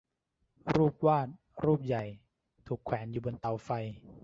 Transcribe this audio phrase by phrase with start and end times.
[0.75, 1.27] รูปวาด
[1.63, 2.03] รูปใหญ่
[2.67, 3.69] ถูกแขวนอยู่บนเตาไฟ